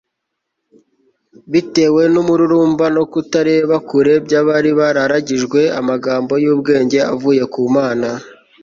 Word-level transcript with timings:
bitewe 1.51 2.01
n'umururumba 2.13 2.85
no 2.95 3.03
kutareba 3.11 3.75
kure 3.89 4.13
by'abari 4.25 4.71
bararagijwe 4.79 5.59
amagambo 5.79 6.33
y'ubwenge 6.43 6.97
avuye 7.13 7.43
ku 7.53 7.61
mana 7.77 8.09